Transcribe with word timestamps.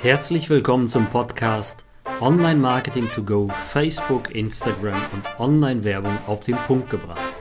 Herzlich 0.00 0.48
willkommen 0.48 0.86
zum 0.86 1.10
Podcast 1.10 1.84
Online 2.20 2.60
Marketing 2.60 3.10
to 3.10 3.20
Go, 3.20 3.48
Facebook, 3.48 4.32
Instagram 4.32 5.02
und 5.12 5.40
Online-Werbung 5.40 6.16
auf 6.28 6.38
den 6.44 6.54
Punkt 6.54 6.88
gebracht. 6.88 7.34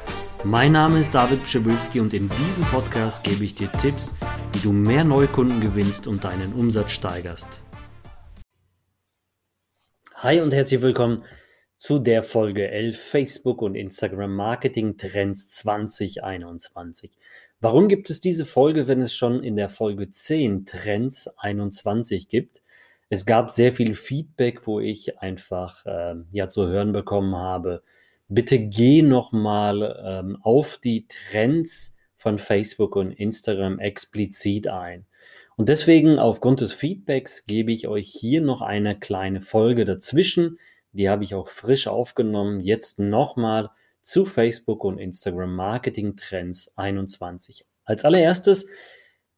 Mein 0.44 0.72
Name 0.72 1.00
ist 1.02 1.14
David 1.14 1.44
Pschibilski 1.44 2.00
und 2.00 2.16
in 2.16 2.28
diesem 2.28 2.64
Podcast 2.64 3.24
gebe 3.24 3.44
ich 3.44 3.54
dir 3.54 3.72
Tipps, 3.74 4.12
wie 4.54 4.60
du 4.60 4.72
mehr 4.72 5.04
Neukunden 5.04 5.62
gewinnst 5.62 6.08
und 6.08 6.24
deinen 6.24 6.52
Umsatz 6.54 6.94
steigerst. 6.94 7.62
Hi 10.16 10.42
und 10.42 10.52
herzlich 10.52 10.82
willkommen 10.82 11.26
zu 11.76 12.00
der 12.00 12.24
Folge 12.24 12.72
11 12.72 13.00
Facebook 13.00 13.62
und 13.62 13.76
Instagram 13.76 14.36
Marketing 14.36 14.98
Trends 14.98 15.50
2021. 15.50 17.12
Warum 17.60 17.88
gibt 17.88 18.12
es 18.12 18.20
diese 18.20 18.46
Folge, 18.46 18.88
wenn 18.88 19.02
es 19.02 19.16
schon 19.16 19.44
in 19.44 19.56
der 19.56 19.70
Folge 19.70 20.12
10 20.12 20.66
Trends 20.66 21.28
21 21.38 22.28
gibt? 22.28 22.62
Es 23.10 23.26
gab 23.26 23.50
sehr 23.50 23.72
viel 23.72 23.96
Feedback, 23.96 24.68
wo 24.68 24.80
ich 24.80 25.20
einfach 25.20 25.84
äh, 25.86 26.16
ja 26.32 26.50
zu 26.50 26.68
hören 26.68 26.92
bekommen 26.92 27.36
habe. 27.36 27.82
Bitte 28.28 28.60
geh 28.60 29.02
nochmal 29.02 30.00
ähm, 30.06 30.38
auf 30.42 30.78
die 30.78 31.08
Trends 31.08 31.96
von 32.16 32.38
Facebook 32.38 32.96
und 32.96 33.12
Instagram 33.12 33.80
explizit 33.80 34.68
ein. 34.68 35.08
Und 35.56 35.70
deswegen, 35.70 36.20
aufgrund 36.20 36.62
des 36.62 36.74
Feedbacks, 36.74 37.46
gebe 37.46 37.72
ich 37.72 37.88
euch 37.88 38.10
hier 38.10 38.42
noch 38.42 38.62
eine 38.62 39.00
kleine 39.00 39.42
Folge 39.42 39.86
dazwischen, 39.86 40.60
die 40.92 41.10
habe 41.10 41.24
ich 41.24 41.34
auch 41.34 41.48
frisch 41.48 41.88
aufgenommen. 41.88 42.60
Jetzt 42.60 43.00
nochmal 43.00 43.70
zu 44.02 44.26
Facebook 44.26 44.84
und 44.84 44.98
Instagram 44.98 45.56
Marketing 45.56 46.16
Trends 46.16 46.74
21. 46.78 47.66
Als 47.84 48.06
allererstes, 48.06 48.68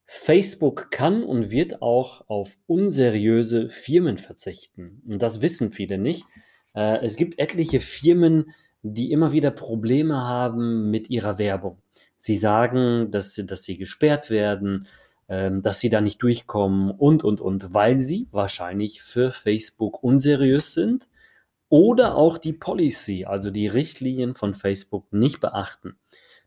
Facebook 0.06 0.90
kann 0.90 1.22
und 1.22 1.50
wird 1.50 1.82
auch 1.82 2.28
auf 2.28 2.56
unseriöse 2.66 3.68
Firmen 3.68 4.18
verzichten. 4.18 5.02
Und 5.06 5.22
das 5.22 5.40
wissen 5.40 5.72
viele 5.72 5.98
nicht. 5.98 6.24
Äh, 6.74 7.04
es 7.04 7.16
gibt 7.16 7.38
etliche 7.38 7.80
Firmen, 7.80 8.52
die 8.82 9.12
immer 9.12 9.32
wieder 9.32 9.50
Probleme 9.50 10.16
haben 10.16 10.90
mit 10.90 11.10
ihrer 11.10 11.38
Werbung. 11.38 11.78
Sie 12.18 12.36
sagen, 12.36 13.10
dass 13.10 13.34
sie, 13.34 13.46
dass 13.46 13.62
sie 13.62 13.76
gesperrt 13.76 14.30
werden, 14.30 14.88
ähm, 15.28 15.62
dass 15.62 15.78
sie 15.78 15.90
da 15.90 16.00
nicht 16.00 16.22
durchkommen 16.22 16.90
und, 16.90 17.22
und, 17.22 17.40
und, 17.40 17.72
weil 17.72 17.98
sie 17.98 18.26
wahrscheinlich 18.32 19.02
für 19.02 19.30
Facebook 19.30 20.02
unseriös 20.02 20.72
sind 20.72 21.08
oder 21.70 22.16
auch 22.16 22.36
die 22.36 22.52
Policy, 22.52 23.24
also 23.24 23.50
die 23.50 23.68
Richtlinien 23.68 24.34
von 24.34 24.54
Facebook 24.54 25.10
nicht 25.12 25.40
beachten. 25.40 25.96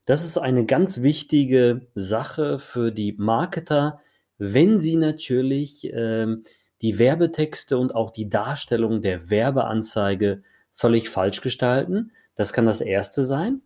Das 0.05 0.23
ist 0.23 0.37
eine 0.37 0.65
ganz 0.65 1.01
wichtige 1.01 1.87
Sache 1.95 2.59
für 2.59 2.91
die 2.91 3.15
Marketer, 3.17 3.99
wenn 4.37 4.79
sie 4.79 4.97
natürlich 4.97 5.89
ähm, 5.93 6.43
die 6.81 6.99
Werbetexte 6.99 7.77
und 7.77 7.95
auch 7.95 8.11
die 8.11 8.29
Darstellung 8.29 9.01
der 9.01 9.29
Werbeanzeige 9.29 10.43
völlig 10.73 11.09
falsch 11.09 11.39
gestalten. 11.39 12.11
Das 12.35 12.51
kann 12.51 12.65
das 12.65 12.81
erste 12.81 13.23
sein. 13.23 13.61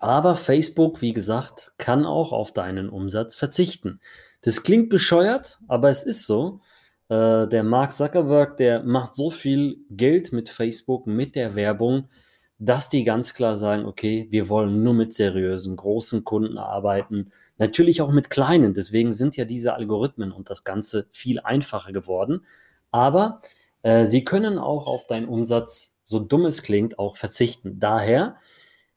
Aber 0.00 0.34
Facebook, 0.34 1.00
wie 1.00 1.14
gesagt, 1.14 1.72
kann 1.78 2.04
auch 2.04 2.32
auf 2.32 2.52
deinen 2.52 2.90
Umsatz 2.90 3.34
verzichten. 3.34 4.00
Das 4.42 4.62
klingt 4.62 4.90
bescheuert, 4.90 5.58
aber 5.68 5.88
es 5.88 6.02
ist 6.02 6.26
so. 6.26 6.60
Äh, 7.08 7.46
der 7.48 7.62
Mark 7.62 7.92
Zuckerberg, 7.92 8.56
der 8.56 8.82
macht 8.82 9.14
so 9.14 9.30
viel 9.30 9.78
Geld 9.90 10.32
mit 10.32 10.48
Facebook, 10.48 11.06
mit 11.06 11.34
der 11.34 11.54
Werbung, 11.54 12.08
dass 12.58 12.88
die 12.88 13.04
ganz 13.04 13.34
klar 13.34 13.56
sagen, 13.56 13.84
okay, 13.84 14.26
wir 14.30 14.48
wollen 14.48 14.82
nur 14.82 14.94
mit 14.94 15.12
seriösen, 15.12 15.76
großen 15.76 16.24
Kunden 16.24 16.58
arbeiten. 16.58 17.30
Natürlich 17.58 18.00
auch 18.00 18.10
mit 18.10 18.30
kleinen. 18.30 18.74
Deswegen 18.74 19.12
sind 19.12 19.36
ja 19.36 19.44
diese 19.44 19.74
Algorithmen 19.74 20.32
und 20.32 20.50
das 20.50 20.64
Ganze 20.64 21.06
viel 21.10 21.40
einfacher 21.40 21.92
geworden. 21.92 22.44
Aber 22.90 23.42
äh, 23.82 24.06
sie 24.06 24.24
können 24.24 24.58
auch 24.58 24.86
auf 24.86 25.06
deinen 25.06 25.28
Umsatz, 25.28 25.96
so 26.04 26.18
dumm 26.18 26.46
es 26.46 26.62
klingt, 26.62 26.98
auch 26.98 27.16
verzichten. 27.16 27.78
Daher, 27.78 28.36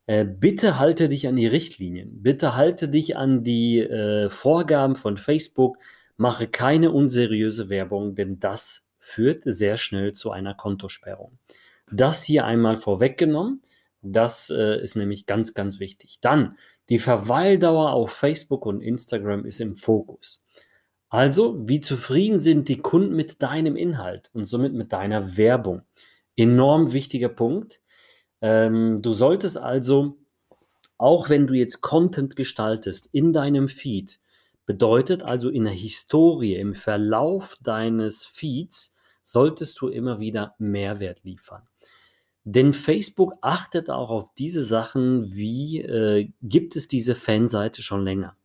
äh, 0.07 0.25
bitte 0.25 0.79
halte 0.79 1.09
dich 1.09 1.27
an 1.27 1.35
die 1.35 1.47
Richtlinien. 1.47 2.23
Bitte 2.23 2.55
halte 2.55 2.87
dich 2.87 3.17
an 3.17 3.43
die 3.43 3.79
äh, 3.79 4.29
Vorgaben 4.29 4.95
von 4.95 5.17
Facebook 5.17 5.77
Mache 6.19 6.47
keine 6.47 6.91
unseriöse 6.91 7.69
Werbung, 7.69 8.13
denn 8.13 8.41
das 8.41 8.85
führt 8.97 9.43
sehr 9.45 9.77
schnell 9.77 10.11
zu 10.11 10.31
einer 10.31 10.53
Kontosperrung. 10.53 11.39
Das 11.89 12.23
hier 12.23 12.43
einmal 12.43 12.75
vorweggenommen. 12.75 13.61
Das 14.01 14.49
äh, 14.49 14.83
ist 14.83 14.97
nämlich 14.97 15.27
ganz, 15.27 15.53
ganz 15.53 15.79
wichtig. 15.79 16.19
Dann, 16.19 16.57
die 16.89 16.99
Verweildauer 16.99 17.93
auf 17.93 18.11
Facebook 18.11 18.65
und 18.65 18.81
Instagram 18.81 19.45
ist 19.45 19.61
im 19.61 19.77
Fokus. 19.77 20.43
Also, 21.07 21.57
wie 21.69 21.79
zufrieden 21.79 22.39
sind 22.39 22.67
die 22.67 22.79
Kunden 22.79 23.15
mit 23.15 23.41
deinem 23.41 23.77
Inhalt 23.77 24.29
und 24.33 24.43
somit 24.43 24.73
mit 24.73 24.91
deiner 24.91 25.37
Werbung? 25.37 25.83
Enorm 26.35 26.91
wichtiger 26.91 27.29
Punkt. 27.29 27.79
Ähm, 28.41 29.01
du 29.01 29.13
solltest 29.13 29.57
also, 29.57 30.17
auch 30.97 31.29
wenn 31.29 31.47
du 31.47 31.53
jetzt 31.53 31.79
Content 31.79 32.35
gestaltest 32.35 33.07
in 33.13 33.31
deinem 33.31 33.69
Feed, 33.69 34.19
Bedeutet 34.69 35.23
also 35.23 35.49
in 35.49 35.63
der 35.63 35.73
Historie, 35.73 36.53
im 36.53 36.75
Verlauf 36.75 37.55
deines 37.59 38.23
Feeds 38.23 38.93
solltest 39.23 39.81
du 39.81 39.87
immer 39.87 40.19
wieder 40.19 40.53
Mehrwert 40.59 41.23
liefern. 41.23 41.63
Denn 42.43 42.73
Facebook 42.73 43.33
achtet 43.41 43.89
auch 43.89 44.11
auf 44.11 44.31
diese 44.35 44.61
Sachen, 44.61 45.33
wie 45.33 45.79
äh, 45.81 46.29
gibt 46.43 46.75
es 46.75 46.87
diese 46.87 47.15
Fanseite 47.15 47.81
schon 47.81 48.03
länger? 48.03 48.35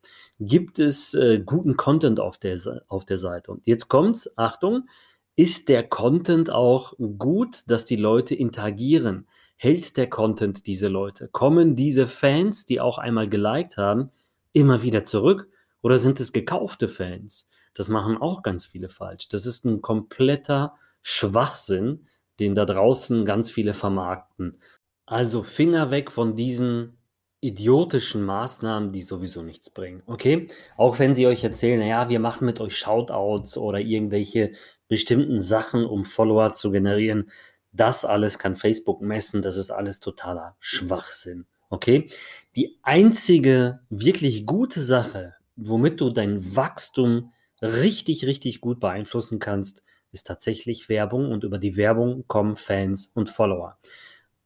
Gibt 0.41 0.79
es 0.79 1.13
äh, 1.13 1.43
guten 1.45 1.77
Content 1.77 2.21
auf 2.21 2.39
der, 2.39 2.59
auf 2.89 3.05
der 3.05 3.19
Seite? 3.19 3.51
Und 3.51 3.67
jetzt 3.67 3.89
kommt's, 3.89 4.31
Achtung, 4.39 4.89
ist 5.37 5.69
der 5.69 5.87
Content 5.87 6.49
auch 6.49 6.95
gut, 7.19 7.65
dass 7.67 7.85
die 7.85 7.97
Leute 7.97 8.35
interagieren? 8.35 9.29
Hält 9.57 9.99
der 9.99 10.09
Content 10.09 10.67
diese 10.67 10.89
Leute? 10.89 11.29
Kommen 11.29 11.77
diese 11.77 12.07
Fans, 12.07 12.65
die 12.65 12.81
auch 12.81 12.97
einmal 12.97 13.29
geliked 13.29 13.77
haben, 13.77 14.09
immer 14.55 14.83
wieder 14.83 15.05
zurück? 15.05 15.51
Oder 15.85 15.99
sind 15.99 16.19
es 16.19 16.33
gekaufte 16.33 16.89
Fans? 16.89 17.47
Das 17.75 17.91
machen 17.91 18.17
auch 18.17 18.43
ganz 18.43 18.65
viele 18.65 18.89
falsch. 18.89 19.29
Das 19.29 19.45
ist 19.45 19.67
ein 19.67 19.83
kompletter 19.83 20.77
Schwachsinn, 21.03 22.07
den 22.41 22.55
da 22.55 22.65
draußen 22.65 23.27
ganz 23.27 23.51
viele 23.51 23.75
vermarkten. 23.75 24.59
Also 25.05 25.43
Finger 25.43 25.91
weg 25.91 26.11
von 26.11 26.37
diesen 26.37 26.97
idiotischen 27.43 28.23
Maßnahmen, 28.23 28.93
die 28.93 29.03
sowieso 29.03 29.43
nichts 29.43 29.69
bringen. 29.69 30.03
Okay? 30.07 30.47
Auch 30.79 30.99
wenn 30.99 31.15
sie 31.15 31.27
euch 31.27 31.45
erzählen, 31.45 31.79
naja, 31.79 32.09
wir 32.09 32.19
machen 32.19 32.47
mit 32.47 32.63
euch 32.63 32.79
Shoutouts 32.79 33.59
oder 33.59 33.79
irgendwelche 33.79 34.53
bestimmten 34.89 35.43
Sachen, 35.43 35.85
um 35.85 36.07
Follower 36.07 36.55
zu 36.55 36.71
generieren. 36.71 37.31
Das 37.73 38.07
alles 38.07 38.39
kann 38.39 38.57
Facebook 38.57 39.03
messen. 39.03 39.43
Das 39.43 39.59
ist 39.59 39.71
alles 39.71 40.01
totaler 40.01 40.57
Schwachsinn. 40.61 41.45
Okay? 41.69 42.09
Die 42.57 42.79
einzige 42.83 43.81
wirklich 43.91 44.47
gute 44.47 44.81
Sache, 44.81 45.35
womit 45.57 46.01
du 46.01 46.11
dein 46.11 46.57
Wachstum 46.57 47.33
richtig, 47.63 48.27
richtig 48.27 48.61
gut 48.61 48.81
beeinflussen 48.81 49.39
kannst, 49.39 49.83
ist 50.13 50.27
tatsächlich 50.27 50.89
Werbung 50.89 51.33
und 51.33 51.45
über 51.45 51.59
die 51.59 51.77
Werbung 51.77 52.25
kommen 52.29 52.57
Fans 52.57 53.11
und 53.15 53.29
Follower. 53.29 53.79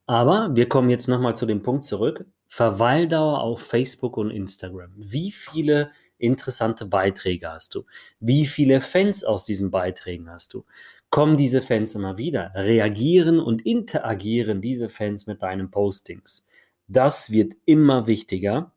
Aber 0.06 0.56
wir 0.56 0.68
kommen 0.68 0.88
jetzt 0.88 1.08
nochmal 1.08 1.36
zu 1.36 1.44
dem 1.44 1.62
Punkt 1.62 1.84
zurück. 1.84 2.24
Verweildauer 2.46 3.42
auf 3.42 3.60
Facebook 3.60 4.16
und 4.16 4.30
Instagram. 4.30 4.90
Wie 4.96 5.30
viele 5.32 5.90
interessante 6.16 6.86
Beiträge 6.86 7.50
hast 7.50 7.74
du? 7.74 7.84
Wie 8.18 8.46
viele 8.46 8.80
Fans 8.80 9.22
aus 9.22 9.44
diesen 9.44 9.70
Beiträgen 9.70 10.30
hast 10.30 10.54
du? 10.54 10.64
Kommen 11.10 11.36
diese 11.36 11.60
Fans 11.60 11.94
immer 11.94 12.16
wieder? 12.16 12.52
Reagieren 12.54 13.38
und 13.38 13.66
interagieren 13.66 14.62
diese 14.62 14.88
Fans 14.88 15.26
mit 15.26 15.42
deinen 15.42 15.70
Postings? 15.70 16.46
Das 16.86 17.30
wird 17.30 17.54
immer 17.66 18.06
wichtiger 18.06 18.72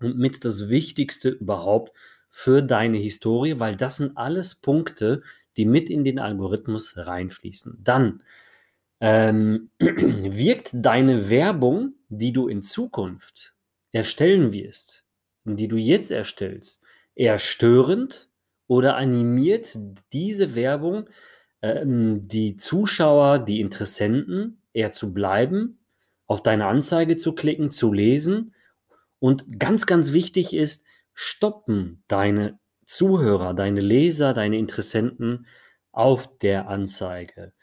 und 0.00 0.18
mit 0.18 0.44
das 0.44 0.68
Wichtigste 0.68 1.30
überhaupt 1.30 1.92
für 2.28 2.62
deine 2.62 2.98
Historie, 2.98 3.60
weil 3.60 3.76
das 3.76 3.98
sind 3.98 4.16
alles 4.16 4.56
Punkte, 4.56 5.22
die 5.56 5.66
mit 5.66 5.88
in 5.88 6.04
den 6.04 6.18
Algorithmus 6.18 6.96
reinfließen. 6.96 7.78
Dann 7.82 8.22
ähm, 9.00 9.70
wirkt 9.78 10.70
deine 10.72 11.30
Werbung, 11.30 11.94
die 12.08 12.32
du 12.32 12.48
in 12.48 12.62
Zukunft 12.62 13.54
erstellen 13.92 14.52
wirst, 14.52 15.04
die 15.44 15.68
du 15.68 15.76
jetzt 15.76 16.10
erstellst, 16.10 16.82
eher 17.14 17.38
störend 17.38 18.28
oder 18.66 18.96
animiert 18.96 19.78
diese 20.12 20.54
Werbung 20.54 21.08
ähm, 21.62 22.26
die 22.26 22.56
Zuschauer, 22.56 23.38
die 23.38 23.60
Interessenten 23.60 24.60
eher 24.72 24.92
zu 24.92 25.14
bleiben, 25.14 25.78
auf 26.26 26.42
deine 26.42 26.66
Anzeige 26.66 27.16
zu 27.16 27.32
klicken, 27.32 27.70
zu 27.70 27.92
lesen 27.92 28.54
und 29.24 29.58
ganz, 29.58 29.86
ganz 29.86 30.12
wichtig 30.12 30.52
ist, 30.52 30.84
stoppen 31.14 32.02
deine 32.08 32.58
Zuhörer, 32.84 33.54
deine 33.54 33.80
Leser, 33.80 34.34
deine 34.34 34.58
Interessenten 34.58 35.46
auf 35.92 36.38
der 36.40 36.68
Anzeige. 36.68 37.54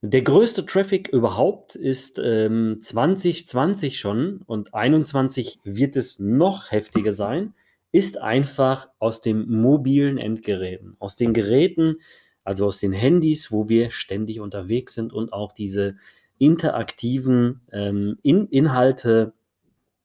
Der 0.00 0.22
größte 0.22 0.64
Traffic 0.64 1.08
überhaupt 1.08 1.74
ist 1.74 2.20
ähm, 2.22 2.78
2020 2.80 3.98
schon 3.98 4.42
und 4.46 4.68
2021 4.68 5.58
wird 5.64 5.96
es 5.96 6.20
noch 6.20 6.70
heftiger 6.70 7.12
sein, 7.12 7.54
ist 7.90 8.18
einfach 8.18 8.88
aus 9.00 9.20
den 9.20 9.50
mobilen 9.50 10.18
Endgeräten, 10.18 10.94
aus 11.00 11.16
den 11.16 11.32
Geräten, 11.32 11.96
also 12.44 12.66
aus 12.66 12.78
den 12.78 12.92
Handys, 12.92 13.50
wo 13.50 13.68
wir 13.68 13.90
ständig 13.90 14.38
unterwegs 14.38 14.94
sind 14.94 15.12
und 15.12 15.32
auch 15.32 15.50
diese 15.50 15.96
interaktiven 16.38 17.62
ähm, 17.72 18.20
In 18.22 18.46
Inhalte 18.46 19.32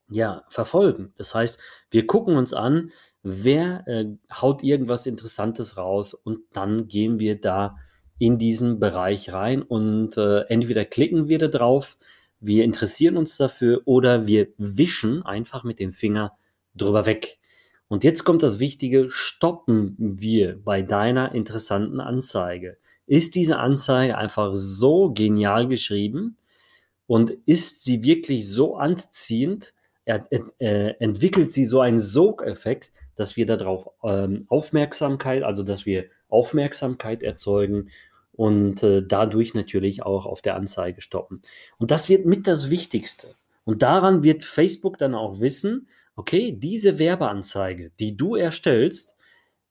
ja, 0.09 0.43
verfolgen. 0.49 1.13
Das 1.17 1.35
heißt, 1.35 1.59
wir 1.91 2.07
gucken 2.07 2.37
uns 2.37 2.53
an, 2.53 2.91
wer 3.23 3.85
äh, 3.87 4.05
haut 4.31 4.63
irgendwas 4.63 5.05
Interessantes 5.05 5.77
raus 5.77 6.13
und 6.13 6.39
dann 6.53 6.87
gehen 6.87 7.19
wir 7.19 7.39
da 7.39 7.77
in 8.19 8.37
diesen 8.37 8.79
Bereich 8.79 9.33
rein 9.33 9.61
und 9.61 10.17
äh, 10.17 10.41
entweder 10.49 10.85
klicken 10.85 11.27
wir 11.27 11.39
da 11.39 11.47
drauf, 11.47 11.97
wir 12.39 12.63
interessieren 12.63 13.17
uns 13.17 13.37
dafür 13.37 13.81
oder 13.85 14.27
wir 14.27 14.47
wischen 14.57 15.23
einfach 15.23 15.63
mit 15.63 15.79
dem 15.79 15.91
Finger 15.91 16.37
drüber 16.75 17.05
weg. 17.05 17.39
Und 17.87 18.03
jetzt 18.03 18.23
kommt 18.23 18.43
das 18.43 18.59
Wichtige, 18.59 19.09
stoppen 19.09 19.95
wir 19.97 20.61
bei 20.63 20.81
deiner 20.81 21.33
interessanten 21.33 21.99
Anzeige. 21.99 22.77
Ist 23.05 23.35
diese 23.35 23.57
Anzeige 23.57 24.17
einfach 24.17 24.51
so 24.53 25.11
genial 25.13 25.67
geschrieben 25.67 26.37
und 27.07 27.31
ist 27.45 27.83
sie 27.83 28.03
wirklich 28.03 28.49
so 28.49 28.75
anziehend, 28.75 29.73
er, 30.07 30.25
äh, 30.59 30.93
entwickelt 30.99 31.51
sie 31.51 31.65
so 31.65 31.81
einen 31.81 31.99
Sogeffekt, 31.99 32.91
dass 33.15 33.35
wir 33.35 33.45
darauf 33.45 33.89
ähm, 34.03 34.45
Aufmerksamkeit, 34.47 35.43
also 35.43 35.63
dass 35.63 35.85
wir 35.85 36.05
Aufmerksamkeit 36.29 37.23
erzeugen 37.23 37.89
und 38.31 38.83
äh, 38.83 39.03
dadurch 39.05 39.53
natürlich 39.53 40.03
auch 40.03 40.25
auf 40.25 40.41
der 40.41 40.55
Anzeige 40.55 41.01
stoppen. 41.01 41.41
Und 41.77 41.91
das 41.91 42.07
wird 42.07 42.25
mit 42.25 42.47
das 42.47 42.69
Wichtigste. 42.69 43.35
Und 43.65 43.81
daran 43.81 44.23
wird 44.23 44.43
Facebook 44.45 44.97
dann 44.97 45.13
auch 45.13 45.41
wissen, 45.41 45.87
okay, 46.15 46.55
diese 46.57 46.99
Werbeanzeige, 46.99 47.91
die 47.99 48.15
du 48.15 48.35
erstellst, 48.35 49.15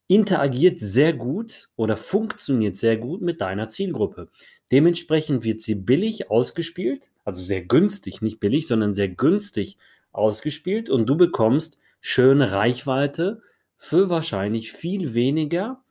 interagiert 0.07 0.79
sehr 0.81 1.15
gut 1.15 1.71
oder 1.77 1.97
funktioniert 1.97 2.77
sehr 2.77 2.97
gut 2.97 3.23
mit 3.23 3.41
deiner 3.41 3.69
Zielgruppe. 3.69 4.29
Dementsprechend 4.71 5.45
wird 5.45 5.63
sie 5.63 5.75
billig 5.75 6.31
ausgespielt, 6.31 7.09
also 7.25 7.43
sehr 7.43 7.63
günstig, 7.63 8.21
nicht 8.21 8.39
billig, 8.39 8.67
sondern 8.67 8.95
sehr 8.95 9.09
günstig 9.09 9.79
ausgespielt 10.17 10.91
und 10.91 11.07
du 11.07 11.17
bekommst 11.17 11.79
schöne 12.01 12.53
Reichweite 12.53 13.43
für 13.77 14.09
wahrscheinlich 14.09 14.73
viel 14.73 15.15
weniger 15.15 15.83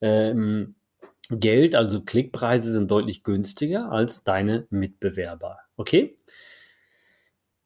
ähm, 0.00 0.74
Geld, 1.30 1.74
also 1.74 2.02
Klickpreise 2.02 2.72
sind 2.72 2.90
deutlich 2.90 3.22
günstiger 3.22 3.90
als 3.90 4.24
deine 4.24 4.66
Mitbewerber. 4.70 5.58
Okay? 5.76 6.18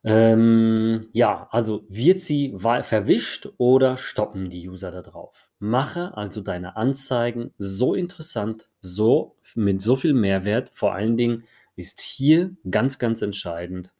Ähm, 0.04 1.08
ja, 1.12 1.48
also 1.50 1.84
wird 1.88 2.20
sie 2.20 2.54
verwischt 2.56 3.48
oder 3.58 3.96
stoppen 3.96 4.48
die 4.48 4.68
User 4.68 4.92
da 4.92 5.02
drauf? 5.02 5.50
Mache 5.58 6.16
also 6.16 6.40
deine 6.40 6.76
Anzeigen 6.76 7.52
so 7.58 7.94
interessant, 7.94 8.68
so 8.80 9.36
mit 9.56 9.82
so 9.82 9.96
viel 9.96 10.14
Mehrwert. 10.14 10.70
Vor 10.72 10.94
allen 10.94 11.16
Dingen 11.16 11.42
ist 11.74 12.00
hier 12.00 12.52
ganz, 12.70 12.98
ganz 12.98 13.22
entscheidend, 13.22 13.92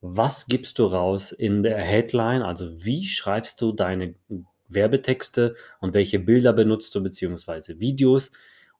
was 0.00 0.46
gibst 0.46 0.78
du 0.78 0.86
raus 0.86 1.32
in 1.32 1.62
der 1.62 1.78
Headline? 1.78 2.42
Also 2.42 2.84
wie 2.84 3.06
schreibst 3.06 3.60
du 3.60 3.72
deine 3.72 4.14
Werbetexte 4.68 5.54
und 5.80 5.94
welche 5.94 6.18
Bilder 6.18 6.52
benutzt 6.52 6.94
du 6.94 7.02
beziehungsweise 7.02 7.80
Videos? 7.80 8.30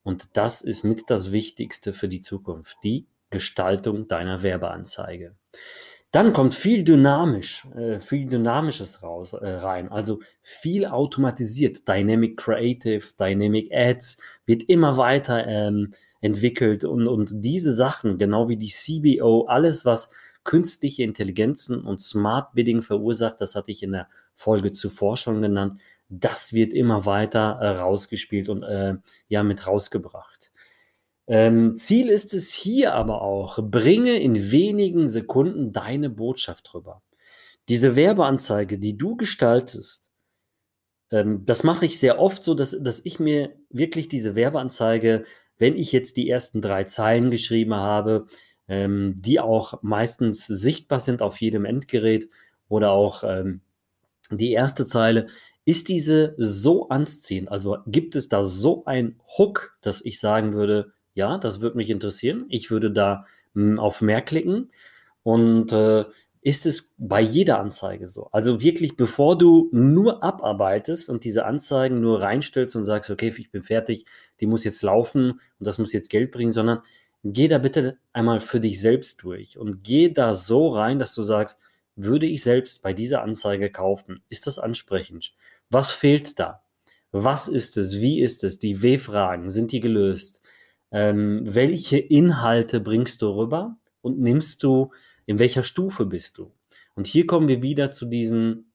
Und 0.02 0.37
das 0.37 0.62
ist 0.62 0.82
mit 0.82 1.05
das 1.08 1.31
Wichtigste 1.31 1.93
für 1.93 2.08
die 2.08 2.20
Zukunft, 2.20 2.76
die 2.82 3.06
Gestaltung 3.28 4.08
deiner 4.08 4.43
Werbeanzeige. 4.43 5.34
Dann 6.12 6.32
kommt 6.32 6.55
viel 6.55 6.82
dynamisch, 6.82 7.64
äh, 7.76 8.00
viel 8.00 8.28
Dynamisches 8.28 9.00
raus, 9.02 9.32
äh, 9.32 9.49
rein. 9.49 9.93
Also 9.93 10.20
viel 10.43 10.87
automatisiert. 10.87 11.87
Dynamic 11.87 12.37
Creative, 12.37 13.05
Dynamic 13.19 13.69
Ads 13.73 14.19
wird 14.44 14.64
immer 14.64 14.96
weiter 14.96 15.46
ähm, 15.46 15.93
entwickelt 16.20 16.84
und, 16.84 17.06
und 17.06 17.31
diese 17.32 17.73
Sachen, 17.73 18.19
genau 18.19 18.49
wie 18.49 18.56
die 18.56 18.73
CBO, 18.73 19.44
alles 19.46 19.84
was 19.84 20.11
künstliche 20.44 21.02
Intelligenzen 21.02 21.84
und 21.84 22.00
Smart 22.00 22.54
Bidding 22.54 22.82
verursacht, 22.82 23.40
das 23.40 23.54
hatte 23.54 23.70
ich 23.70 23.82
in 23.82 23.92
der 23.92 24.08
Folge 24.34 24.72
zuvor 24.72 25.16
schon 25.16 25.42
genannt, 25.42 25.81
das 26.08 26.52
wird 26.52 26.72
immer 26.72 27.06
weiter 27.06 27.58
äh, 27.60 27.69
rausgespielt 27.78 28.48
und 28.48 28.62
äh, 28.62 28.94
ja 29.28 29.42
mit 29.42 29.66
rausgebracht. 29.66 30.50
Ähm, 31.26 31.76
Ziel 31.76 32.08
ist 32.08 32.34
es 32.34 32.52
hier 32.52 32.94
aber 32.94 33.22
auch, 33.22 33.60
bringe 33.62 34.20
in 34.20 34.50
wenigen 34.50 35.08
Sekunden 35.08 35.72
deine 35.72 36.10
Botschaft 36.10 36.75
rüber. 36.75 37.02
Diese 37.69 37.94
Werbeanzeige, 37.94 38.78
die 38.78 38.98
du 38.98 39.16
gestaltest, 39.16 40.10
ähm, 41.12 41.44
das 41.46 41.62
mache 41.62 41.84
ich 41.84 42.00
sehr 42.00 42.19
oft 42.19 42.42
so, 42.42 42.54
dass, 42.54 42.76
dass 42.81 43.00
ich 43.04 43.20
mir 43.20 43.54
wirklich 43.69 44.08
diese 44.08 44.34
Werbeanzeige, 44.34 45.25
wenn 45.58 45.76
ich 45.76 45.92
jetzt 45.92 46.16
die 46.16 46.28
ersten 46.28 46.60
drei 46.62 46.84
Zeilen 46.84 47.31
geschrieben 47.31 47.75
habe, 47.75 48.26
ähm, 48.70 49.17
die 49.19 49.40
auch 49.40 49.82
meistens 49.82 50.46
sichtbar 50.46 51.00
sind 51.00 51.22
auf 51.22 51.40
jedem 51.40 51.64
Endgerät 51.64 52.31
oder 52.69 52.93
auch 52.93 53.25
ähm, 53.25 53.62
die 54.31 54.52
erste 54.52 54.87
Zeile, 54.87 55.26
ist 55.64 55.88
diese 55.88 56.34
so 56.38 56.88
anziehend? 56.88 57.50
Also 57.50 57.78
gibt 57.87 58.14
es 58.14 58.28
da 58.28 58.44
so 58.44 58.84
ein 58.84 59.17
Hook, 59.37 59.76
dass 59.82 60.05
ich 60.05 60.20
sagen 60.20 60.52
würde, 60.52 60.93
ja, 61.14 61.37
das 61.37 61.61
würde 61.61 61.76
mich 61.76 61.90
interessieren. 61.90 62.46
Ich 62.49 62.70
würde 62.70 62.93
da 62.93 63.26
m, 63.56 63.72
hm, 63.72 63.78
auf 63.81 64.00
mehr 64.02 64.22
klicken. 64.22 64.70
Und 65.25 65.73
äh, 65.73 66.05
ist 66.40 66.64
es 66.64 66.94
bei 66.96 67.20
jeder 67.20 67.58
Anzeige 67.58 68.06
so? 68.06 68.28
Also 68.31 68.62
wirklich, 68.62 68.96
bevor 68.96 69.37
du 69.37 69.69
nur 69.73 70.23
abarbeitest 70.23 71.11
und 71.11 71.25
diese 71.25 71.44
Anzeigen 71.44 72.00
nur 72.00 72.23
reinstellst 72.23 72.76
und 72.76 72.87
sagst, 72.87 73.11
okay, 73.11 73.34
ich 73.37 73.50
bin 73.50 73.64
fertig, 73.64 74.06
die 74.38 74.46
muss 74.46 74.62
jetzt 74.62 74.82
laufen 74.82 75.32
und 75.32 75.66
das 75.66 75.78
muss 75.78 75.93
jetzt 75.93 76.08
Geld 76.08 76.31
bringen, 76.31 76.52
sondern 76.52 76.81
geh 77.25 77.49
da 77.49 77.58
bitte 77.58 77.99
einmal 78.12 78.40
für 78.40 78.61
dich 78.61 78.81
selbst 78.81 79.22
durch 79.22 79.58
und 79.58 79.82
geh 79.82 80.11
da 80.11 80.34
so 80.34 80.69
rein, 80.69 80.99
dass 80.99 81.14
du 81.14 81.22
sagst, 81.22 81.58
würde 81.96 82.26
ich 82.26 82.43
selbst 82.43 82.82
bei 82.82 82.93
dieser 82.93 83.22
Anzeige 83.22 83.70
kaufen? 83.70 84.22
Ist 84.28 84.46
das 84.46 84.58
ansprechend? 84.58 85.34
Was 85.69 85.93
fehlt 85.93 86.38
da? 86.38 86.62
Was 87.12 87.49
ist 87.49 87.76
es? 87.76 88.00
Wie 88.00 88.20
ist 88.20 88.44
es? 88.44 88.58
Die 88.58 88.82
W-Fragen, 88.82 89.50
sind 89.50 89.72
die 89.72 89.81
gelöst? 89.81 90.43
Ähm, 90.93 91.43
welche 91.44 91.99
Inhalte 91.99 92.81
bringst 92.81 93.23
du 93.23 93.28
rüber 93.31 93.76
und 94.00 94.19
nimmst 94.20 94.62
du, 94.62 94.93
in 95.26 95.38
welcher 95.38 95.62
Stufe 95.62 96.06
bist 96.06 96.38
du? 96.38 96.52
Und 96.94 97.06
hier 97.06 97.26
kommen 97.26 97.49
wir 97.49 97.62
wieder 97.62 97.90
zu 97.90 98.06
diesen, 98.06 98.73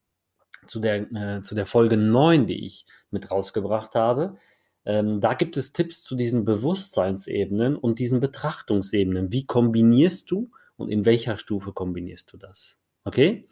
zu 0.67 0.79
der, 0.79 1.11
äh, 1.13 1.41
zu 1.41 1.55
der 1.55 1.65
Folge 1.65 1.97
9, 1.97 2.45
die 2.45 2.65
ich 2.65 2.85
mit 3.09 3.31
rausgebracht 3.31 3.95
habe. 3.95 4.35
Ähm, 4.85 5.19
da 5.19 5.33
gibt 5.33 5.57
es 5.57 5.73
Tipps 5.73 6.03
zu 6.03 6.15
diesen 6.15 6.45
Bewusstseinsebenen 6.45 7.75
und 7.75 7.99
diesen 7.99 8.19
Betrachtungsebenen. 8.19 9.31
Wie 9.31 9.45
kombinierst 9.45 10.29
du 10.29 10.51
und 10.77 10.89
in 10.89 11.05
welcher 11.05 11.37
Stufe 11.37 11.73
kombinierst 11.73 12.31
du 12.31 12.37
das? 12.37 12.79
Okay? 13.03 13.47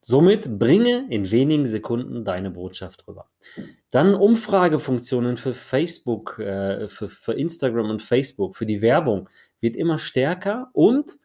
Somit 0.00 0.58
bringe 0.58 1.06
in 1.10 1.30
wenigen 1.30 1.66
Sekunden 1.66 2.24
deine 2.24 2.50
Botschaft 2.50 3.06
rüber. 3.08 3.28
Dann 3.90 4.14
Umfragefunktionen 4.14 5.36
für 5.36 5.54
Facebook, 5.54 6.38
äh, 6.38 6.88
für, 6.88 7.08
für, 7.08 7.34
Instagram 7.34 7.90
und 7.90 8.02
Facebook, 8.02 8.56
für 8.56 8.64
die 8.64 8.80
Werbung 8.80 9.28
wird 9.60 9.76
immer 9.76 9.98
stärker 9.98 10.70
und 10.72 11.18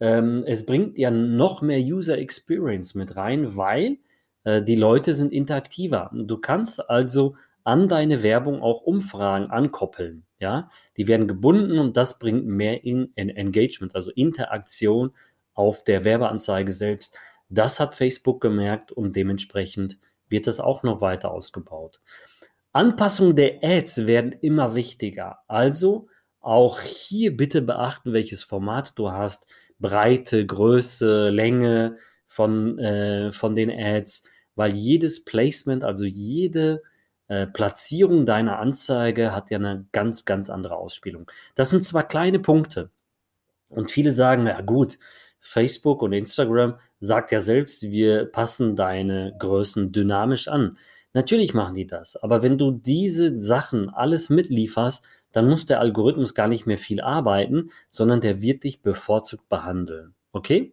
ähm, 0.00 0.44
es 0.46 0.64
bringt 0.64 0.98
ja 0.98 1.10
noch 1.10 1.62
mehr 1.62 1.80
User 1.80 2.18
Experience 2.18 2.94
mit 2.94 3.16
rein, 3.16 3.56
weil 3.56 3.98
äh, 4.44 4.62
die 4.62 4.76
Leute 4.76 5.14
sind 5.14 5.32
interaktiver. 5.32 6.10
Du 6.12 6.38
kannst 6.38 6.88
also 6.88 7.34
an 7.68 7.86
deine 7.86 8.22
Werbung 8.22 8.62
auch 8.62 8.80
Umfragen 8.80 9.50
ankoppeln. 9.50 10.24
Ja, 10.38 10.70
die 10.96 11.06
werden 11.06 11.28
gebunden 11.28 11.78
und 11.78 11.98
das 11.98 12.18
bringt 12.18 12.46
mehr 12.46 12.82
in, 12.82 13.12
in 13.14 13.28
Engagement, 13.28 13.94
also 13.94 14.10
Interaktion 14.12 15.10
auf 15.52 15.84
der 15.84 16.02
Werbeanzeige 16.04 16.72
selbst. 16.72 17.18
Das 17.50 17.78
hat 17.78 17.94
Facebook 17.94 18.40
gemerkt 18.40 18.90
und 18.90 19.16
dementsprechend 19.16 19.98
wird 20.30 20.46
das 20.46 20.60
auch 20.60 20.82
noch 20.82 21.02
weiter 21.02 21.30
ausgebaut. 21.30 22.00
Anpassungen 22.72 23.36
der 23.36 23.58
Ads 23.62 24.06
werden 24.06 24.32
immer 24.32 24.74
wichtiger. 24.74 25.40
Also 25.46 26.08
auch 26.40 26.80
hier 26.80 27.36
bitte 27.36 27.60
beachten, 27.60 28.14
welches 28.14 28.44
Format 28.44 28.98
du 28.98 29.10
hast. 29.10 29.46
Breite, 29.78 30.46
Größe, 30.46 31.28
Länge 31.28 31.96
von, 32.26 32.78
äh, 32.78 33.30
von 33.30 33.54
den 33.54 33.70
Ads, 33.70 34.22
weil 34.54 34.72
jedes 34.72 35.26
Placement, 35.26 35.84
also 35.84 36.06
jede 36.06 36.82
äh, 37.28 37.46
Platzierung 37.46 38.26
deiner 38.26 38.58
Anzeige 38.58 39.32
hat 39.32 39.50
ja 39.50 39.58
eine 39.58 39.86
ganz, 39.92 40.24
ganz 40.24 40.50
andere 40.50 40.76
Ausspielung. 40.76 41.30
Das 41.54 41.70
sind 41.70 41.84
zwar 41.84 42.06
kleine 42.06 42.40
Punkte 42.40 42.90
und 43.68 43.90
viele 43.90 44.12
sagen, 44.12 44.46
ja 44.46 44.60
gut, 44.62 44.98
Facebook 45.40 46.02
und 46.02 46.12
Instagram 46.12 46.78
sagt 47.00 47.30
ja 47.30 47.40
selbst, 47.40 47.82
wir 47.84 48.26
passen 48.26 48.76
deine 48.76 49.34
Größen 49.38 49.92
dynamisch 49.92 50.48
an. 50.48 50.78
Natürlich 51.14 51.54
machen 51.54 51.74
die 51.74 51.86
das, 51.86 52.16
aber 52.16 52.42
wenn 52.42 52.58
du 52.58 52.70
diese 52.70 53.40
Sachen 53.40 53.88
alles 53.88 54.30
mitlieferst, 54.30 55.04
dann 55.32 55.48
muss 55.48 55.66
der 55.66 55.80
Algorithmus 55.80 56.34
gar 56.34 56.48
nicht 56.48 56.66
mehr 56.66 56.78
viel 56.78 57.00
arbeiten, 57.00 57.70
sondern 57.90 58.20
der 58.20 58.42
wird 58.42 58.64
dich 58.64 58.82
bevorzugt 58.82 59.48
behandeln. 59.48 60.14
Okay? 60.32 60.72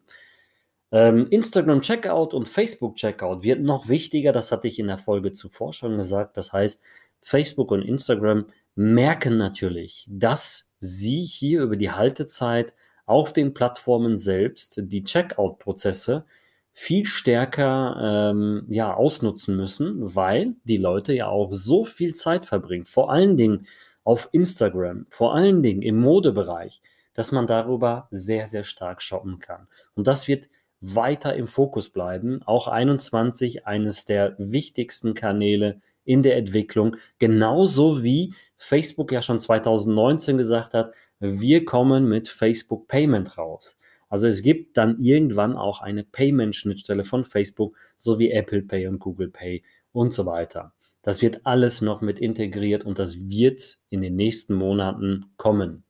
Ähm, 0.92 1.28
Instagram 1.30 1.82
Checkout 1.82 2.34
und 2.34 2.48
Facebook 2.48 2.96
Checkout 2.96 3.44
wird 3.44 3.62
noch 3.62 3.90
wichtiger, 3.90 4.32
das 4.32 4.52
hatte 4.52 4.68
ich 4.68 4.80
in 4.80 4.88
der 4.88 4.98
Folge 4.98 5.32
zuvor 5.32 5.74
schon 5.74 5.98
gesagt. 5.98 6.38
Das 6.38 6.54
heißt, 6.54 6.82
Facebook 7.22 7.72
und 7.72 7.82
Instagram 7.82 8.46
merken 8.76 9.38
natürlich, 9.38 10.06
dass 10.10 10.72
sie 10.80 11.22
hier 11.22 11.64
über 11.64 11.76
die 11.76 11.92
Haltezeit 11.92 12.74
auf 13.06 13.34
den 13.34 13.54
Plattformen 13.54 14.18
selbst 14.18 14.76
die 14.78 15.04
Checkout-Prozesse 15.04 16.26
viel 16.72 17.06
stärker 17.06 18.32
ähm, 18.32 18.66
ja, 18.70 18.94
ausnutzen 18.94 19.56
müssen, 19.56 20.14
weil 20.14 20.56
die 20.66 20.78
Leute 20.78 21.14
ja 21.14 21.28
auch 21.28 21.52
so 21.54 21.86
viel 21.86 22.14
Zeit 22.14 22.46
verbringen, 22.46 22.86
vor 22.86 23.12
allen 23.12 23.38
Dingen 23.38 23.66
auf 24.04 24.30
Instagram, 24.34 25.06
vor 25.10 25.34
allen 25.34 25.64
Dingen 25.64 25.82
im 25.82 26.00
Modebereich, 26.00 26.82
dass 27.14 27.32
man 27.32 27.48
darüber 27.48 28.08
sehr, 28.12 28.48
sehr 28.48 28.66
stark 28.66 29.02
shoppen 29.02 29.40
kann. 29.40 29.68
Und 29.96 30.06
das 30.06 30.28
wird 30.28 30.50
weiter 30.94 31.36
im 31.36 31.48
Fokus 31.48 31.90
bleiben. 31.90 32.42
Auch 32.44 32.68
21 32.68 33.66
eines 33.66 34.06
der 34.06 34.36
wichtigsten 34.38 35.14
Kanäle 35.14 35.80
in 36.04 36.22
der 36.22 36.38
Entwicklung, 36.38 36.98
genauso 37.18 38.04
wie 38.04 38.34
Facebook 38.58 39.12
ja 39.12 39.22
schon 39.22 39.40
2019 39.40 40.38
gesagt 40.38 40.74
hat, 40.74 40.94
wir 41.20 41.66
kommen 41.66 42.08
mit 42.08 42.28
Facebook 42.28 42.88
Payment 42.88 43.38
raus. 43.38 43.78
Also 44.10 44.28
es 44.28 44.44
gibt 44.44 44.78
dann 44.78 45.00
irgendwann 45.00 45.56
auch 45.56 45.82
eine 45.82 46.04
Payment-Schnittstelle 46.04 47.04
von 47.04 47.26
Facebook, 47.26 47.76
so 47.98 48.20
wie 48.20 48.32
Apple 48.32 48.62
Pay 48.62 48.88
und 48.88 49.00
Google 49.00 49.30
Pay 49.30 49.64
und 49.92 50.14
so 50.14 50.26
weiter. 50.26 50.74
Das 51.02 51.22
wird 51.22 51.46
alles 51.46 51.82
noch 51.82 52.02
mit 52.02 52.20
integriert 52.20 52.86
und 52.86 53.00
das 53.00 53.18
wird 53.30 53.78
in 53.90 54.02
den 54.02 54.16
nächsten 54.16 54.54
Monaten 54.54 55.26
kommen. 55.38 55.85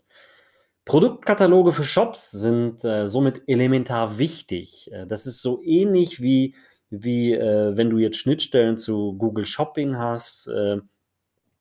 Produktkataloge 0.86 1.72
für 1.72 1.84
Shops 1.84 2.30
sind 2.32 2.84
äh, 2.86 3.08
somit 3.08 3.42
elementar 3.48 4.20
wichtig. 4.20 4.92
Äh, 4.92 5.08
das 5.08 5.26
ist 5.26 5.42
so 5.42 5.62
ähnlich 5.64 6.22
wie, 6.22 6.56
wie 6.92 7.34
äh, 7.34 7.76
wenn 7.76 7.90
du 7.90 7.98
jetzt 7.98 8.18
Schnittstellen 8.18 8.78
zu 8.78 9.14
Google 9.18 9.46
Shopping 9.46 9.98
hast, 9.98 10.48
äh, 10.48 10.78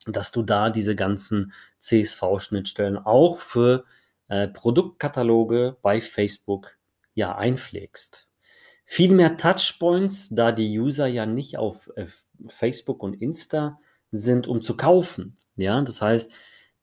dass 0.07 0.31
du 0.31 0.43
da 0.43 0.69
diese 0.69 0.95
ganzen 0.95 1.53
CSV-Schnittstellen 1.79 2.99
auch 2.99 3.39
für 3.39 3.85
äh, 4.29 4.49
Produktkataloge 4.49 5.79
bei 5.81 6.03
Facebook 6.03 6.77
ja 7.15 7.35
einpflegst. 7.37 8.29
Viel 8.85 9.13
mehr 9.13 9.39
Touchpoints, 9.39 10.29
da 10.31 10.53
die 10.53 10.79
User 10.79 11.07
ja 11.07 11.25
nicht 11.25 11.57
auf 11.57 11.91
äh, 11.97 12.07
Facebook 12.49 13.03
und 13.03 13.15
Insta 13.15 13.81
sind, 14.11 14.47
um 14.47 14.61
zu 14.61 14.77
kaufen. 14.77 15.39
Ja, 15.57 15.81
das 15.81 16.03
heißt, 16.03 16.31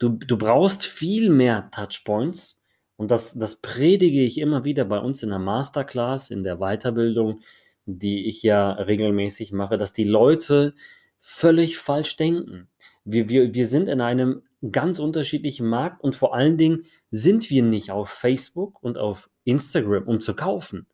Du, 0.02 0.10
du 0.10 0.36
brauchst 0.36 0.84
viel 0.84 1.30
mehr 1.30 1.70
Touchpoints. 1.70 2.60
Und 2.96 3.12
das, 3.12 3.36
das 3.36 3.58
predige 3.58 4.22
ich 4.24 4.40
immer 4.40 4.66
wieder 4.66 4.84
bei 4.84 4.98
uns 4.98 5.22
in 5.22 5.30
der 5.30 5.38
Masterclass, 5.38 6.32
in 6.32 6.44
der 6.44 6.58
Weiterbildung, 6.58 7.42
die 7.86 8.28
ich 8.28 8.42
ja 8.42 8.72
regelmäßig 8.72 9.52
mache, 9.52 9.78
dass 9.78 9.94
die 9.94 10.04
Leute 10.04 10.74
völlig 11.20 11.78
falsch 11.78 12.18
denken. 12.18 12.68
Wir, 13.06 13.30
wir, 13.30 13.54
wir 13.54 13.68
sind 13.68 13.88
in 13.88 14.02
einem 14.02 14.42
ganz 14.72 14.98
unterschiedlichen 14.98 15.68
Markt 15.68 16.04
und 16.04 16.16
vor 16.16 16.34
allen 16.34 16.58
Dingen 16.58 16.86
sind 17.12 17.52
wir 17.52 17.62
nicht 17.62 17.92
auf 17.92 18.10
Facebook 18.10 18.82
und 18.82 18.98
auf 18.98 19.30
Instagram, 19.44 20.08
um 20.08 20.20
zu 20.20 20.36
kaufen. 20.36 20.88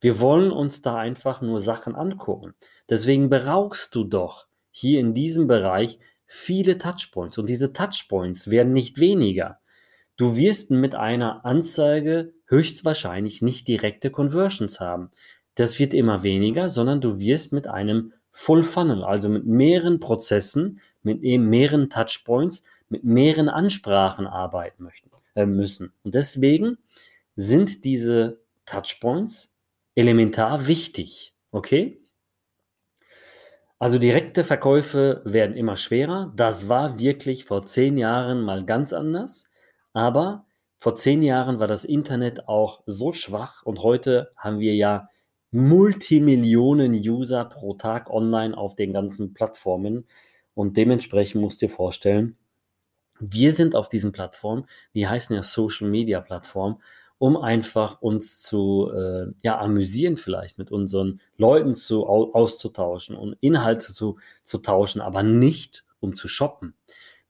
Wir 0.00 0.20
wollen 0.20 0.52
uns 0.52 0.82
da 0.82 0.98
einfach 0.98 1.40
nur 1.42 1.58
Sachen 1.58 1.96
angucken. 1.96 2.54
Deswegen 2.88 3.28
brauchst 3.28 3.96
du 3.96 4.04
doch 4.04 4.46
hier 4.70 5.00
in 5.00 5.14
diesem 5.14 5.48
Bereich 5.48 5.98
viele 6.34 6.78
Touchpoints 6.78 7.36
und 7.36 7.46
diese 7.46 7.74
Touchpoints 7.74 8.50
werden 8.50 8.72
nicht 8.72 8.98
weniger. 8.98 9.58
Du 10.16 10.34
wirst 10.34 10.70
mit 10.70 10.94
einer 10.94 11.44
Anzeige 11.44 12.32
höchstwahrscheinlich 12.46 13.42
nicht 13.42 13.68
direkte 13.68 14.10
Conversions 14.10 14.80
haben. 14.80 15.10
Das 15.56 15.78
wird 15.78 15.92
immer 15.92 16.22
weniger, 16.22 16.70
sondern 16.70 17.02
du 17.02 17.20
wirst 17.20 17.52
mit 17.52 17.66
einem 17.66 18.14
Full 18.30 18.62
Funnel, 18.62 19.04
also 19.04 19.28
mit 19.28 19.44
mehreren 19.44 20.00
Prozessen, 20.00 20.80
mit 21.02 21.22
eben 21.22 21.50
mehreren 21.50 21.90
Touchpoints, 21.90 22.64
mit 22.88 23.04
mehreren 23.04 23.50
Ansprachen 23.50 24.26
arbeiten 24.26 24.84
möchten, 24.84 25.10
äh, 25.34 25.44
müssen. 25.44 25.92
Und 26.02 26.14
deswegen 26.14 26.78
sind 27.36 27.84
diese 27.84 28.40
Touchpoints 28.64 29.52
elementar 29.94 30.66
wichtig. 30.66 31.34
Okay? 31.50 32.01
Also 33.82 33.98
direkte 33.98 34.44
Verkäufe 34.44 35.22
werden 35.24 35.56
immer 35.56 35.76
schwerer. 35.76 36.32
Das 36.36 36.68
war 36.68 37.00
wirklich 37.00 37.46
vor 37.46 37.66
zehn 37.66 37.98
Jahren 37.98 38.40
mal 38.42 38.64
ganz 38.64 38.92
anders. 38.92 39.50
Aber 39.92 40.46
vor 40.78 40.94
zehn 40.94 41.20
Jahren 41.20 41.58
war 41.58 41.66
das 41.66 41.84
Internet 41.84 42.46
auch 42.46 42.84
so 42.86 43.12
schwach 43.12 43.64
und 43.64 43.82
heute 43.82 44.30
haben 44.36 44.60
wir 44.60 44.76
ja 44.76 45.08
Multimillionen 45.50 46.92
User 46.92 47.44
pro 47.44 47.74
Tag 47.74 48.08
online 48.08 48.56
auf 48.56 48.76
den 48.76 48.92
ganzen 48.92 49.34
Plattformen. 49.34 50.06
Und 50.54 50.76
dementsprechend 50.76 51.40
musst 51.40 51.60
du 51.60 51.66
dir 51.66 51.72
vorstellen, 51.72 52.36
wir 53.18 53.50
sind 53.50 53.74
auf 53.74 53.88
diesen 53.88 54.12
Plattformen, 54.12 54.64
die 54.94 55.08
heißen 55.08 55.34
ja 55.34 55.42
Social 55.42 55.88
Media 55.88 56.20
Plattformen, 56.20 56.80
um 57.22 57.36
einfach 57.36 58.02
uns 58.02 58.42
zu 58.42 58.90
äh, 58.92 59.26
ja, 59.44 59.56
amüsieren 59.60 60.16
vielleicht, 60.16 60.58
mit 60.58 60.72
unseren 60.72 61.20
Leuten 61.36 61.72
zu, 61.72 62.04
auszutauschen 62.04 63.14
und 63.14 63.36
Inhalte 63.40 63.94
zu, 63.94 64.18
zu 64.42 64.58
tauschen, 64.58 65.00
aber 65.00 65.22
nicht 65.22 65.84
um 66.00 66.16
zu 66.16 66.26
shoppen. 66.26 66.74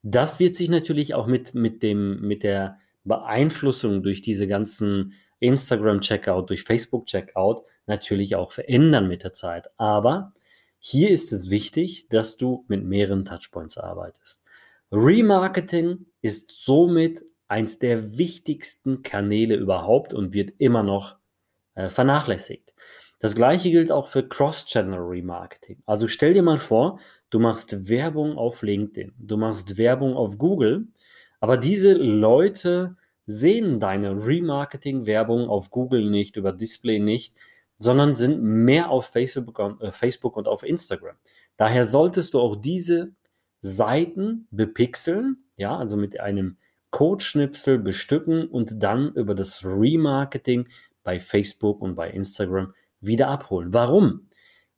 Das 0.03 0.41
wird 0.41 0.57
sich 0.57 0.71
natürlich 0.71 1.13
auch 1.13 1.27
mit, 1.27 1.53
mit, 1.53 1.83
dem, 1.83 2.23
mit 2.23 2.43
der 2.43 2.79
Beeinflussung 3.05 4.03
durch 4.03 4.23
diese 4.23 4.47
ganzen 4.47 5.13
Instagram-Checkout, 5.41 6.49
durch 6.49 6.63
Facebook-Checkout 6.63 7.61
natürlich 7.87 8.35
auch 8.35 8.53
verändern 8.53 9.09
mit 9.09 9.25
der 9.25 9.35
Zeit. 9.35 9.69
Aber 9.77 10.33
hier 10.79 11.11
ist 11.11 11.35
es 11.35 11.51
wichtig, 11.51 12.09
dass 12.09 12.39
du 12.39 12.65
mit 12.67 12.83
mehreren 12.83 13.27
Touchpoints 13.27 13.77
arbeitest. 13.77 14.43
Remarketing 14.91 16.07
ist 16.23 16.51
somit 16.51 17.23
eins 17.53 17.79
der 17.79 18.17
wichtigsten 18.17 19.03
Kanäle 19.03 19.57
überhaupt 19.57 20.15
und 20.15 20.33
wird 20.33 20.55
immer 20.57 20.83
noch 20.83 21.17
äh, 21.75 21.91
vernachlässigt. 21.91 22.75
Das 23.19 23.37
gleiche 23.37 23.71
gilt 23.71 23.93
auch 23.93 24.09
für 24.09 24.27
Cross-Channel 24.27 24.99
Remarketing. 24.99 25.83
Also 25.87 26.09
stell 26.09 26.35
dir 26.35 26.43
mal 26.43 26.59
vor, 26.59 26.99
du 27.31 27.39
machst 27.39 27.89
Werbung 27.89 28.39
auf 28.39 28.63
LinkedIn, 28.63 29.13
du 29.19 29.37
machst 29.37 29.77
Werbung 29.77 30.17
auf 30.17 30.39
Google, 30.39 30.89
aber 31.41 31.59
diese 31.59 31.93
Leute 31.93 32.97
sehen 33.27 33.79
deine 33.79 34.27
Remarketing-Werbung 34.27 35.49
auf 35.49 35.71
Google 35.71 36.11
nicht, 36.11 36.37
über 36.37 36.53
Display 36.53 36.99
nicht, 36.99 37.37
sondern 37.79 38.15
sind 38.15 38.43
mehr 38.43 38.91
auf 38.91 39.07
Facebook 39.07 39.59
äh, 39.81 39.93
Facebook 39.93 40.37
und 40.37 40.49
auf 40.49 40.63
Instagram. 40.63 41.17
Daher 41.57 41.85
solltest 41.85 42.33
du 42.33 42.41
auch 42.41 42.57
diese 42.57 43.13
Seiten 43.61 44.49
bepixeln, 44.51 45.45
ja, 45.57 45.77
also 45.77 45.97
mit 45.97 46.19
einem 46.19 46.57
Codeschnipsel 46.93 47.79
bestücken 47.79 48.47
und 48.47 48.83
dann 48.83 49.13
über 49.15 49.35
das 49.35 49.65
Remarketing 49.65 50.69
bei 51.03 51.19
Facebook 51.19 51.83
und 51.83 51.97
bei 51.97 52.11
Instagram 52.11 52.73
wieder 53.01 53.29
abholen. 53.29 53.75
Warum? 53.75 54.29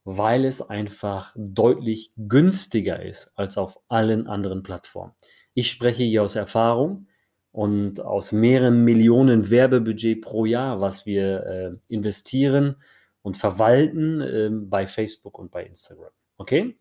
Weil 0.05 0.45
es 0.45 0.63
einfach 0.63 1.35
deutlich 1.37 2.13
günstiger 2.17 3.03
ist 3.03 3.31
als 3.35 3.59
auf 3.59 3.79
allen 3.89 4.27
anderen 4.27 4.63
Plattformen. 4.63 5.13
Ich 5.53 5.71
spreche 5.71 6.03
hier 6.03 6.23
aus 6.23 6.37
Erfahrung 6.37 7.09
und 7.53 8.01
aus 8.01 8.33
mehreren 8.33 8.85
Millionen 8.85 9.51
Werbebudget 9.51 10.23
pro 10.23 10.45
Jahr, 10.45 10.81
was 10.81 11.07
wir 11.07 11.45
äh, 11.45 11.73
investieren 11.89 12.77
und 13.23 13.37
verwalten 13.37 14.21
äh, 14.21 14.51
bei 14.51 14.87
Facebook 14.87 15.39
und 15.39 15.51
bei 15.51 15.65
Instagram. 15.65 16.11
Okay? 16.37 16.77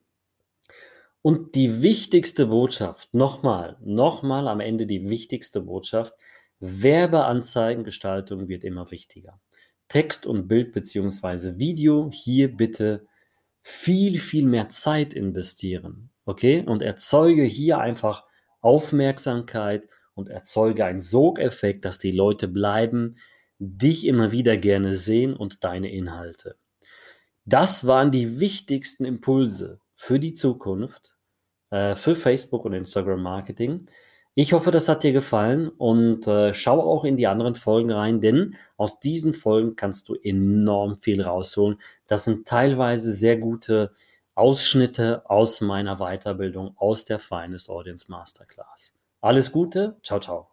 Und 1.24 1.56
die 1.56 1.82
wichtigste 1.82 2.48
Botschaft, 2.48 3.14
nochmal, 3.14 3.78
nochmal 3.80 4.50
am 4.50 4.60
Ende 4.60 4.86
die 4.86 5.10
wichtigste 5.10 5.62
Botschaft, 5.62 6.14
Werbeanzeigengestaltung 6.60 8.50
wird 8.50 8.66
immer 8.66 8.92
wichtiger. 8.92 9.40
Text 9.88 10.26
und 10.26 10.50
Bild 10.50 10.74
beziehungsweise 10.74 11.58
Video, 11.58 12.10
hier 12.12 12.54
bitte 12.54 13.08
viel, 13.62 14.20
viel 14.20 14.46
mehr 14.46 14.68
Zeit 14.68 15.14
investieren. 15.14 16.10
Okay? 16.26 16.62
Und 16.66 16.82
erzeuge 16.82 17.44
hier 17.44 17.78
einfach 17.78 18.26
Aufmerksamkeit 18.60 19.88
und 20.16 20.28
erzeuge 20.28 20.84
einen 20.84 21.00
Sogeffekt, 21.00 21.86
dass 21.86 22.00
die 22.00 22.12
Leute 22.12 22.50
bleiben, 22.50 23.16
dich 23.60 24.06
immer 24.06 24.34
wieder 24.34 24.58
gerne 24.58 24.94
sehen 24.94 25.34
und 25.34 25.64
deine 25.64 25.90
Inhalte. 25.90 26.58
Das 27.46 27.88
waren 27.88 28.12
die 28.12 28.42
wichtigsten 28.42 29.06
Impulse 29.06 29.80
für 30.04 30.20
die 30.20 30.34
Zukunft, 30.34 31.16
äh, 31.70 31.96
für 31.96 32.16
Facebook 32.16 32.66
und 32.66 32.74
Instagram 32.74 33.22
Marketing. 33.22 33.86
Ich 34.36 34.52
hoffe, 34.52 34.72
das 34.72 34.90
hat 34.90 35.04
dir 35.04 35.14
gefallen 35.14 35.70
und 35.70 36.28
äh, 36.28 36.54
schau 36.54 36.82
auch 36.82 37.06
in 37.06 37.16
die 37.16 37.28
anderen 37.28 37.56
Folgen 37.56 37.92
rein, 37.92 38.20
denn 38.20 38.56
aus 38.76 39.00
diesen 39.00 39.34
Folgen 39.34 39.78
kannst 39.78 40.10
du 40.10 40.16
enorm 40.16 40.98
viel 40.98 41.22
rausholen. 41.22 41.80
Das 42.08 42.26
sind 42.26 42.46
teilweise 42.46 43.14
sehr 43.14 43.38
gute 43.38 43.94
Ausschnitte 44.36 45.30
aus 45.30 45.62
meiner 45.62 45.98
Weiterbildung 45.98 46.76
aus 46.76 47.06
der 47.06 47.20
Finest 47.20 47.70
Audience 47.70 48.08
Masterclass. 48.10 48.94
Alles 49.22 49.54
Gute, 49.54 49.96
ciao, 50.04 50.20
ciao. 50.20 50.53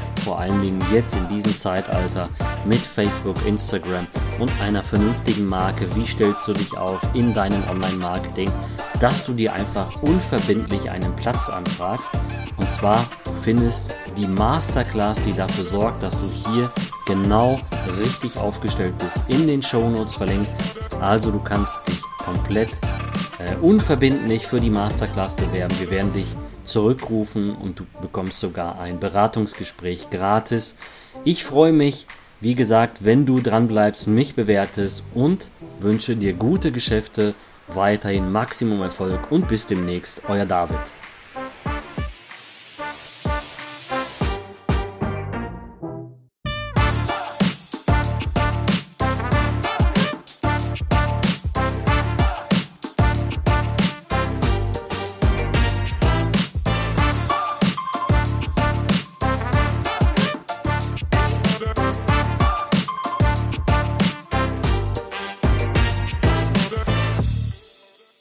vor 0.23 0.39
allen 0.39 0.61
Dingen 0.61 0.83
jetzt 0.91 1.15
in 1.15 1.27
diesem 1.29 1.57
Zeitalter 1.57 2.29
mit 2.65 2.79
Facebook, 2.79 3.35
Instagram 3.45 4.07
und 4.39 4.51
einer 4.61 4.83
vernünftigen 4.83 5.47
Marke, 5.47 5.85
wie 5.95 6.05
stellst 6.05 6.47
du 6.47 6.53
dich 6.53 6.77
auf 6.77 6.99
in 7.13 7.33
deinem 7.33 7.63
Online-Marketing, 7.69 8.51
dass 8.99 9.25
du 9.25 9.33
dir 9.33 9.53
einfach 9.53 10.01
unverbindlich 10.01 10.89
einen 10.89 11.15
Platz 11.15 11.49
anfragst. 11.49 12.11
Und 12.57 12.69
zwar 12.69 13.05
findest 13.41 13.95
die 14.17 14.27
Masterclass, 14.27 15.21
die 15.21 15.33
dafür 15.33 15.65
sorgt, 15.65 16.03
dass 16.03 16.15
du 16.19 16.29
hier 16.49 16.69
genau 17.05 17.59
richtig 17.99 18.37
aufgestellt 18.37 18.93
bist, 18.99 19.19
in 19.27 19.47
den 19.47 19.61
Show 19.61 19.89
Notes 19.89 20.15
verlinkt. 20.15 20.51
Also 20.99 21.31
du 21.31 21.39
kannst 21.39 21.79
dich 21.87 22.01
komplett 22.23 22.69
äh, 23.39 23.55
unverbindlich 23.61 24.45
für 24.45 24.59
die 24.59 24.69
Masterclass 24.69 25.35
bewerben. 25.35 25.73
Wir 25.79 25.89
werden 25.89 26.13
dich 26.13 26.27
zurückrufen 26.63 27.55
und 27.55 27.79
du 27.79 27.85
bekommst 28.01 28.39
sogar 28.39 28.79
ein 28.79 28.99
Beratungsgespräch 28.99 30.09
gratis. 30.09 30.77
Ich 31.23 31.43
freue 31.43 31.73
mich, 31.73 32.05
wie 32.39 32.55
gesagt, 32.55 33.05
wenn 33.05 33.25
du 33.25 33.39
dran 33.39 33.67
bleibst, 33.67 34.07
mich 34.07 34.35
bewertest 34.35 35.03
und 35.13 35.47
wünsche 35.79 36.15
dir 36.15 36.33
gute 36.33 36.71
Geschäfte, 36.71 37.33
weiterhin 37.67 38.31
Maximum 38.31 38.81
Erfolg 38.81 39.31
und 39.31 39.47
bis 39.47 39.65
demnächst, 39.65 40.23
euer 40.27 40.45
David. 40.45 40.79